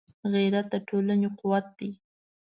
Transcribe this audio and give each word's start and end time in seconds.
غیرت 0.33 0.65
د 0.73 0.75
ټولنې 0.87 1.29
قوت 1.39 1.65
دی 1.79 1.91